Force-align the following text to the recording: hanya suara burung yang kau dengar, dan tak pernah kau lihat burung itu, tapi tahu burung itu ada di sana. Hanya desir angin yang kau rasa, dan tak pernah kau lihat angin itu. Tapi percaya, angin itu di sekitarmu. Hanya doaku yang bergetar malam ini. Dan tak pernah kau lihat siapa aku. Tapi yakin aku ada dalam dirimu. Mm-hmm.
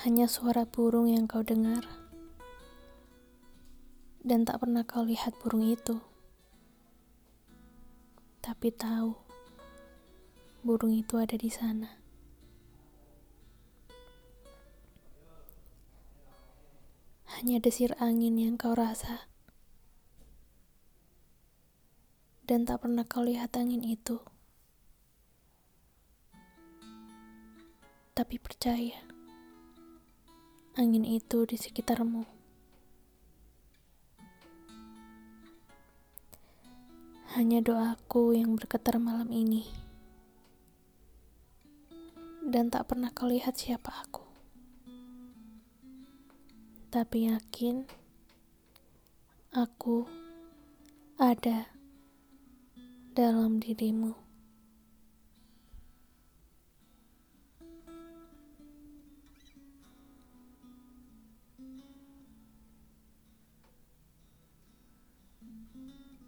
hanya 0.00 0.24
suara 0.24 0.64
burung 0.64 1.12
yang 1.12 1.28
kau 1.28 1.44
dengar, 1.44 1.84
dan 4.24 4.48
tak 4.48 4.64
pernah 4.64 4.80
kau 4.80 5.04
lihat 5.04 5.36
burung 5.44 5.68
itu, 5.68 6.00
tapi 8.40 8.72
tahu 8.72 9.12
burung 10.64 10.96
itu 10.96 11.20
ada 11.20 11.36
di 11.36 11.52
sana. 11.52 12.00
Hanya 17.36 17.60
desir 17.60 17.92
angin 18.00 18.40
yang 18.40 18.56
kau 18.56 18.72
rasa, 18.72 19.28
dan 22.48 22.64
tak 22.64 22.88
pernah 22.88 23.04
kau 23.04 23.20
lihat 23.20 23.52
angin 23.52 23.84
itu. 23.84 24.16
Tapi 28.16 28.36
percaya, 28.40 29.09
angin 30.78 31.02
itu 31.02 31.42
di 31.42 31.58
sekitarmu. 31.58 32.22
Hanya 37.34 37.58
doaku 37.62 38.38
yang 38.38 38.54
bergetar 38.54 39.02
malam 39.02 39.30
ini. 39.34 39.66
Dan 42.46 42.70
tak 42.70 42.90
pernah 42.90 43.10
kau 43.10 43.26
lihat 43.30 43.58
siapa 43.58 43.90
aku. 44.06 44.22
Tapi 46.90 47.30
yakin 47.30 47.86
aku 49.54 50.06
ada 51.18 51.70
dalam 53.14 53.62
dirimu. 53.62 54.29
Mm-hmm. 65.76 66.19